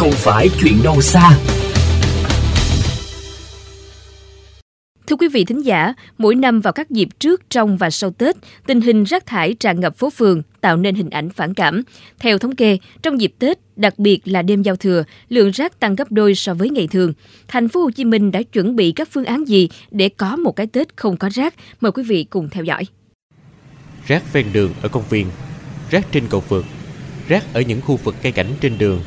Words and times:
không 0.00 0.12
phải 0.12 0.48
chuyện 0.60 0.82
đâu 0.84 1.00
xa. 1.00 1.38
Thưa 5.06 5.16
quý 5.16 5.28
vị 5.28 5.44
thính 5.44 5.64
giả, 5.64 5.94
mỗi 6.18 6.34
năm 6.34 6.60
vào 6.60 6.72
các 6.72 6.90
dịp 6.90 7.08
trước, 7.18 7.50
trong 7.50 7.76
và 7.76 7.90
sau 7.90 8.10
Tết, 8.10 8.36
tình 8.66 8.80
hình 8.80 9.04
rác 9.04 9.26
thải 9.26 9.54
tràn 9.54 9.80
ngập 9.80 9.96
phố 9.96 10.10
phường 10.10 10.42
tạo 10.60 10.76
nên 10.76 10.94
hình 10.94 11.10
ảnh 11.10 11.30
phản 11.30 11.54
cảm. 11.54 11.82
Theo 12.18 12.38
thống 12.38 12.54
kê, 12.54 12.78
trong 13.02 13.20
dịp 13.20 13.34
Tết, 13.38 13.58
đặc 13.76 13.98
biệt 13.98 14.20
là 14.24 14.42
đêm 14.42 14.62
giao 14.62 14.76
thừa, 14.76 15.04
lượng 15.28 15.50
rác 15.50 15.80
tăng 15.80 15.94
gấp 15.94 16.12
đôi 16.12 16.34
so 16.34 16.54
với 16.54 16.70
ngày 16.70 16.88
thường. 16.88 17.12
Thành 17.48 17.68
phố 17.68 17.80
Hồ 17.80 17.90
Chí 17.90 18.04
Minh 18.04 18.30
đã 18.30 18.42
chuẩn 18.42 18.76
bị 18.76 18.92
các 18.92 19.08
phương 19.12 19.24
án 19.24 19.48
gì 19.48 19.68
để 19.90 20.08
có 20.08 20.36
một 20.36 20.56
cái 20.56 20.66
Tết 20.66 20.96
không 20.96 21.16
có 21.16 21.28
rác? 21.32 21.54
Mời 21.80 21.92
quý 21.92 22.02
vị 22.02 22.24
cùng 22.24 22.48
theo 22.48 22.64
dõi. 22.64 22.86
Rác 24.06 24.32
ven 24.32 24.46
đường 24.52 24.72
ở 24.82 24.88
công 24.88 25.04
viên, 25.10 25.26
rác 25.90 26.06
trên 26.12 26.24
cầu 26.30 26.42
vượt, 26.48 26.64
rác 27.28 27.44
ở 27.52 27.60
những 27.60 27.80
khu 27.80 27.96
vực 27.96 28.14
cây 28.22 28.32
cảnh 28.32 28.48
trên 28.60 28.78
đường, 28.78 29.00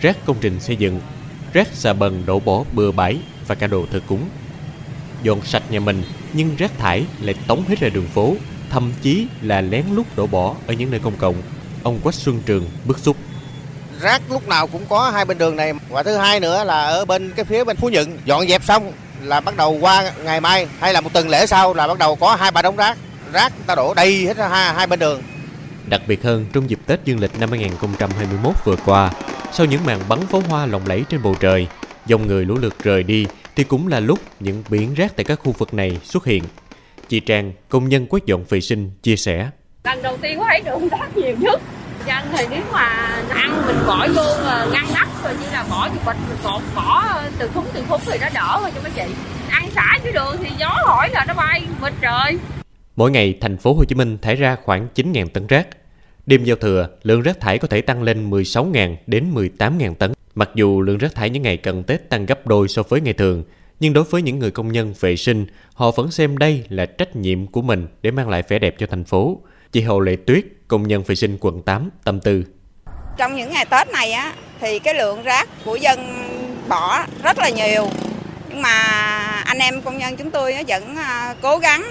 rác 0.00 0.16
công 0.26 0.36
trình 0.40 0.60
xây 0.60 0.76
dựng, 0.76 1.00
rác 1.52 1.68
xà 1.72 1.92
bần 1.92 2.22
đổ 2.26 2.40
bỏ 2.40 2.64
bừa 2.72 2.92
bãi 2.92 3.18
và 3.46 3.54
cả 3.54 3.66
đồ 3.66 3.86
thờ 3.92 4.00
cúng 4.06 4.28
dọn 5.22 5.42
sạch 5.44 5.62
nhà 5.70 5.80
mình 5.80 6.02
nhưng 6.32 6.56
rác 6.56 6.78
thải 6.78 7.04
lại 7.20 7.34
tống 7.46 7.64
hết 7.68 7.80
ra 7.80 7.88
đường 7.88 8.06
phố, 8.06 8.34
thậm 8.70 8.92
chí 9.02 9.26
là 9.42 9.60
lén 9.60 9.84
lút 9.92 10.06
đổ 10.16 10.26
bỏ 10.26 10.54
ở 10.66 10.72
những 10.72 10.90
nơi 10.90 11.00
công 11.00 11.16
cộng. 11.16 11.34
Ông 11.82 12.00
Quách 12.02 12.14
Xuân 12.14 12.42
Trường 12.46 12.66
bức 12.84 12.98
xúc. 12.98 13.16
Rác 14.00 14.22
lúc 14.30 14.48
nào 14.48 14.66
cũng 14.66 14.86
có 14.88 15.10
hai 15.10 15.24
bên 15.24 15.38
đường 15.38 15.56
này 15.56 15.72
và 15.88 16.02
thứ 16.02 16.16
hai 16.16 16.40
nữa 16.40 16.64
là 16.64 16.86
ở 16.86 17.04
bên 17.04 17.32
cái 17.36 17.44
phía 17.44 17.64
bên 17.64 17.76
Phú 17.76 17.88
Nhuận 17.88 18.18
dọn 18.24 18.48
dẹp 18.48 18.64
xong 18.64 18.92
là 19.22 19.40
bắt 19.40 19.56
đầu 19.56 19.78
qua 19.80 20.12
ngày 20.24 20.40
mai 20.40 20.66
hay 20.80 20.92
là 20.92 21.00
một 21.00 21.12
tuần 21.12 21.28
lễ 21.28 21.46
sau 21.46 21.74
là 21.74 21.86
bắt 21.86 21.98
đầu 21.98 22.16
có 22.16 22.34
hai 22.34 22.50
ba 22.50 22.62
đống 22.62 22.76
rác 22.76 22.98
rác 23.32 23.52
ta 23.66 23.74
đổ 23.74 23.94
đầy 23.94 24.26
hết 24.26 24.36
hai, 24.36 24.74
hai 24.74 24.86
bên 24.86 24.98
đường 24.98 25.22
Đặc 25.86 26.00
biệt 26.06 26.22
hơn 26.22 26.46
trong 26.52 26.70
dịp 26.70 26.78
Tết 26.86 27.04
dương 27.04 27.20
lịch 27.20 27.40
năm 27.40 27.50
2021 27.50 28.54
vừa 28.64 28.76
qua, 28.84 29.10
sau 29.52 29.66
những 29.66 29.84
màn 29.84 30.00
bắn 30.08 30.18
pháo 30.26 30.40
hoa 30.40 30.66
lộng 30.66 30.82
lẫy 30.86 31.04
trên 31.08 31.22
bầu 31.22 31.34
trời, 31.40 31.66
dòng 32.06 32.26
người 32.26 32.44
lũ 32.44 32.58
lượt 32.60 32.74
rời 32.82 33.02
đi 33.02 33.26
thì 33.56 33.64
cũng 33.64 33.88
là 33.88 34.00
lúc 34.00 34.18
những 34.40 34.62
biển 34.70 34.94
rác 34.94 35.16
tại 35.16 35.24
các 35.24 35.40
khu 35.44 35.52
vực 35.52 35.74
này 35.74 35.98
xuất 36.02 36.24
hiện. 36.24 36.44
Chị 37.08 37.20
Trang, 37.20 37.52
công 37.68 37.88
nhân 37.88 38.06
quét 38.06 38.26
dọn 38.26 38.44
vệ 38.48 38.60
sinh, 38.60 38.90
chia 39.02 39.16
sẻ. 39.16 39.50
Lần 39.84 40.02
đầu 40.02 40.16
tiên 40.16 40.38
có 40.38 40.44
thấy 40.48 40.60
đường 40.60 40.88
rác 40.88 41.16
nhiều 41.16 41.36
nhất. 41.38 41.60
Dân 42.06 42.24
thì 42.36 42.44
nếu 42.50 42.62
mà 42.72 42.86
ăn 43.28 43.62
mình 43.66 43.76
bỏ 43.86 44.06
vô 44.14 44.22
ngăn 44.72 44.86
nắp 44.94 45.08
rồi 45.24 45.32
như 45.40 45.46
là 45.52 45.64
bỏ 45.70 45.88
như 45.92 46.00
bịch 46.06 46.16
mình 46.28 46.38
cột 46.44 46.62
bỏ 46.74 47.04
từ 47.38 47.50
khúc 47.54 47.64
từ 47.72 47.84
khúc 47.88 48.00
thì 48.06 48.18
nó 48.20 48.28
đỡ 48.34 48.58
thôi 48.60 48.70
cho 48.74 48.80
mấy 48.82 48.92
chị. 48.96 49.14
Ăn 49.50 49.70
xả 49.70 49.98
dưới 50.04 50.12
đường 50.12 50.36
thì 50.44 50.50
gió 50.58 50.70
hỏi 50.84 51.08
là 51.12 51.24
nó 51.28 51.34
bay 51.34 51.62
mịt 51.82 51.92
trời. 52.00 52.38
Mỗi 52.96 53.10
ngày 53.10 53.38
thành 53.40 53.56
phố 53.56 53.74
Hồ 53.74 53.84
Chí 53.84 53.94
Minh 53.94 54.18
thải 54.22 54.36
ra 54.36 54.56
khoảng 54.64 54.88
9.000 54.94 55.28
tấn 55.28 55.46
rác. 55.46 55.66
Đêm 56.28 56.44
giao 56.44 56.56
thừa, 56.56 56.88
lượng 57.02 57.22
rác 57.22 57.40
thải 57.40 57.58
có 57.58 57.68
thể 57.68 57.80
tăng 57.80 58.02
lên 58.02 58.30
16.000 58.30 58.96
đến 59.06 59.34
18.000 59.34 59.94
tấn. 59.94 60.12
Mặc 60.34 60.50
dù 60.54 60.82
lượng 60.82 60.98
rác 60.98 61.14
thải 61.14 61.30
những 61.30 61.42
ngày 61.42 61.56
cận 61.56 61.82
Tết 61.82 62.10
tăng 62.10 62.26
gấp 62.26 62.46
đôi 62.46 62.68
so 62.68 62.82
với 62.82 63.00
ngày 63.00 63.12
thường, 63.12 63.44
nhưng 63.80 63.92
đối 63.92 64.04
với 64.04 64.22
những 64.22 64.38
người 64.38 64.50
công 64.50 64.72
nhân 64.72 64.94
vệ 65.00 65.16
sinh, 65.16 65.46
họ 65.74 65.90
vẫn 65.90 66.10
xem 66.10 66.38
đây 66.38 66.64
là 66.68 66.86
trách 66.86 67.16
nhiệm 67.16 67.46
của 67.46 67.62
mình 67.62 67.86
để 68.02 68.10
mang 68.10 68.28
lại 68.28 68.42
vẻ 68.48 68.58
đẹp 68.58 68.74
cho 68.78 68.86
thành 68.90 69.04
phố. 69.04 69.40
Chị 69.72 69.82
Hồ 69.82 70.00
Lệ 70.00 70.16
Tuyết, 70.26 70.44
công 70.68 70.88
nhân 70.88 71.02
vệ 71.02 71.14
sinh 71.14 71.38
quận 71.40 71.62
8, 71.62 71.90
tâm 72.04 72.20
tư. 72.20 72.44
Trong 73.18 73.36
những 73.36 73.52
ngày 73.52 73.66
Tết 73.70 73.88
này 73.88 74.12
á, 74.12 74.34
thì 74.60 74.78
cái 74.78 74.94
lượng 74.94 75.22
rác 75.22 75.48
của 75.64 75.76
dân 75.76 75.98
bỏ 76.68 77.04
rất 77.22 77.38
là 77.38 77.48
nhiều. 77.48 77.88
Nhưng 78.48 78.62
mà 78.62 78.78
anh 79.44 79.58
em 79.58 79.82
công 79.82 79.98
nhân 79.98 80.16
chúng 80.16 80.30
tôi 80.30 80.56
vẫn 80.68 80.96
à, 80.96 81.34
cố 81.42 81.58
gắng 81.58 81.84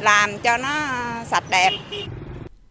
làm 0.00 0.38
cho 0.38 0.56
nó 0.56 0.68
à, 0.68 1.24
sạch 1.30 1.44
đẹp. 1.50 1.70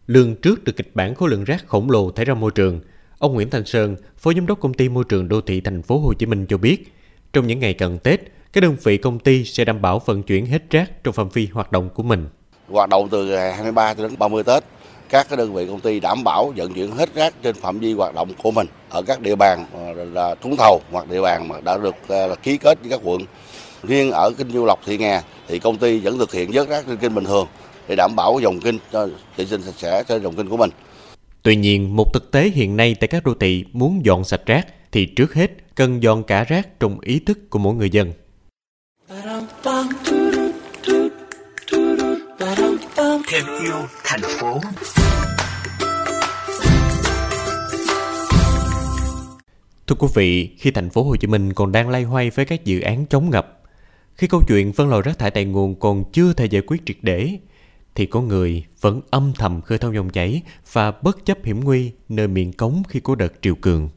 Lương 0.06 0.34
trước 0.34 0.64
được 0.64 0.76
kịch 0.76 0.90
bản 0.94 1.14
khối 1.14 1.30
lượng 1.30 1.44
rác 1.44 1.66
khổng 1.66 1.90
lồ 1.90 2.10
thải 2.10 2.24
ra 2.24 2.34
môi 2.34 2.50
trường– 2.50 2.80
Ông 3.24 3.34
Nguyễn 3.34 3.50
Thanh 3.50 3.66
Sơn, 3.66 3.96
Phó 4.18 4.32
Giám 4.32 4.46
đốc 4.46 4.60
Công 4.60 4.74
ty 4.74 4.88
Môi 4.88 5.04
trường 5.08 5.28
Đô 5.28 5.40
thị 5.40 5.60
Thành 5.60 5.82
phố 5.82 5.98
Hồ 5.98 6.12
Chí 6.14 6.26
Minh 6.26 6.46
cho 6.48 6.58
biết, 6.58 6.94
trong 7.32 7.46
những 7.46 7.58
ngày 7.58 7.74
cận 7.74 7.98
Tết, 7.98 8.20
các 8.52 8.60
đơn 8.60 8.76
vị 8.82 8.96
công 8.96 9.18
ty 9.18 9.44
sẽ 9.44 9.64
đảm 9.64 9.82
bảo 9.82 9.98
vận 10.06 10.22
chuyển 10.22 10.46
hết 10.46 10.62
rác 10.70 11.04
trong 11.04 11.14
phạm 11.14 11.28
vi 11.28 11.48
hoạt 11.52 11.72
động 11.72 11.88
của 11.94 12.02
mình. 12.02 12.28
Hoạt 12.68 12.88
động 12.88 13.08
từ 13.08 13.24
ngày 13.24 13.52
23 13.52 13.94
đến 13.94 14.18
30 14.18 14.42
Tết, 14.42 14.64
các 15.08 15.26
cái 15.28 15.36
đơn 15.36 15.54
vị 15.54 15.66
công 15.66 15.80
ty 15.80 16.00
đảm 16.00 16.24
bảo 16.24 16.52
vận 16.56 16.74
chuyển 16.74 16.90
hết 16.90 17.14
rác 17.14 17.34
trên 17.42 17.54
phạm 17.54 17.78
vi 17.78 17.92
hoạt 17.92 18.14
động 18.14 18.28
của 18.42 18.50
mình 18.50 18.66
ở 18.90 19.02
các 19.02 19.20
địa 19.20 19.36
bàn 19.36 19.66
là 20.12 20.34
trúng 20.42 20.56
thầu 20.56 20.80
hoặc 20.90 21.10
địa 21.10 21.20
bàn 21.20 21.48
mà 21.48 21.60
đã 21.60 21.78
được 21.78 21.94
à, 22.08 22.26
là 22.26 22.34
ký 22.34 22.58
kết 22.58 22.78
với 22.80 22.90
các 22.90 23.00
quận. 23.02 23.20
Riêng 23.82 24.10
ở 24.10 24.32
kinh 24.38 24.50
Du 24.50 24.64
Lộc 24.64 24.80
Thị 24.86 24.98
Nghè 24.98 25.20
thì 25.48 25.58
công 25.58 25.78
ty 25.78 25.98
vẫn 25.98 26.18
thực 26.18 26.32
hiện 26.32 26.50
vớt 26.52 26.68
rác 26.68 26.84
trên 26.86 26.96
kênh 26.96 27.14
bình 27.14 27.24
thường 27.24 27.46
để 27.88 27.96
đảm 27.96 28.16
bảo 28.16 28.38
dòng 28.42 28.60
kinh 28.60 28.78
cho 28.92 29.08
vệ 29.36 29.46
sinh 29.46 29.62
sạch 29.62 29.74
sẽ 29.76 30.02
trên 30.08 30.22
dòng 30.22 30.34
kinh 30.36 30.48
của 30.48 30.56
mình. 30.56 30.70
Tuy 31.42 31.56
nhiên, 31.56 31.96
một 31.96 32.12
thực 32.12 32.30
tế 32.30 32.48
hiện 32.48 32.76
nay 32.76 32.94
tại 33.00 33.08
các 33.08 33.24
đô 33.24 33.34
thị 33.34 33.64
muốn 33.72 34.04
dọn 34.04 34.24
sạch 34.24 34.46
rác 34.46 34.66
thì 34.92 35.06
trước 35.06 35.34
hết 35.34 35.50
cần 35.74 36.02
dọn 36.02 36.22
cả 36.22 36.44
rác 36.44 36.80
trong 36.80 37.00
ý 37.00 37.18
thức 37.18 37.50
của 37.50 37.58
mỗi 37.58 37.74
người 37.74 37.90
dân. 37.90 38.12
Thêm 43.26 43.44
yêu 43.62 43.74
thành 44.04 44.20
phố 44.40 44.60
Thưa 49.86 49.96
quý 49.98 50.08
vị, 50.14 50.50
khi 50.58 50.70
thành 50.70 50.90
phố 50.90 51.02
Hồ 51.02 51.16
Chí 51.16 51.26
Minh 51.26 51.52
còn 51.52 51.72
đang 51.72 51.88
lay 51.88 52.02
hoay 52.02 52.30
với 52.30 52.44
các 52.44 52.64
dự 52.64 52.80
án 52.80 53.06
chống 53.06 53.30
ngập, 53.30 53.62
khi 54.14 54.26
câu 54.26 54.42
chuyện 54.48 54.72
phân 54.72 54.88
loại 54.88 55.02
rác 55.02 55.18
thải 55.18 55.30
tại 55.30 55.44
nguồn 55.44 55.74
còn 55.80 56.04
chưa 56.12 56.32
thể 56.32 56.44
giải 56.46 56.62
quyết 56.66 56.86
triệt 56.86 56.96
để, 57.02 57.38
thì 57.94 58.06
có 58.06 58.20
người 58.20 58.64
vẫn 58.80 59.00
âm 59.10 59.32
thầm 59.38 59.60
khơi 59.60 59.78
thông 59.78 59.94
dòng 59.94 60.10
chảy 60.10 60.42
và 60.72 60.90
bất 60.90 61.26
chấp 61.26 61.38
hiểm 61.44 61.60
nguy 61.60 61.92
nơi 62.08 62.28
miệng 62.28 62.52
cống 62.52 62.82
khi 62.88 63.00
có 63.00 63.14
đợt 63.14 63.32
triều 63.42 63.54
cường. 63.54 63.88